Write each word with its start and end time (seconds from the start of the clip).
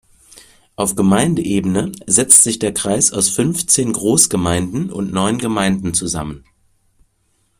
Auf 0.77 0.95
Gemeindeebene 0.95 1.91
setzt 2.07 2.41
sich 2.41 2.57
der 2.57 2.73
Kreis 2.73 3.13
aus 3.13 3.29
fünfzehn 3.29 3.93
Großgemeinden 3.93 4.91
und 4.91 5.13
neun 5.13 5.37
Gemeinden 5.37 5.93
zusammen. 5.93 6.43